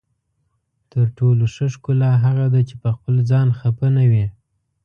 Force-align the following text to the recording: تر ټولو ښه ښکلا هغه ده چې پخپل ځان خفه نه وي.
تر 0.91 1.05
ټولو 1.17 1.43
ښه 1.53 1.65
ښکلا 1.73 2.11
هغه 2.25 2.45
ده 2.53 2.61
چې 2.69 2.75
پخپل 2.83 3.15
ځان 3.31 3.47
خفه 3.59 3.87
نه 3.97 4.03
وي. 4.11 4.25